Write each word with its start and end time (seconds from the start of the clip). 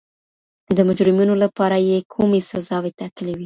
د 0.75 0.77
مجرمینو 0.89 1.35
لپاره 1.43 1.77
یې 1.87 1.97
کومي 2.13 2.39
سزاوي 2.51 2.91
ټاکلي 2.99 3.31
وي؟ 3.35 3.39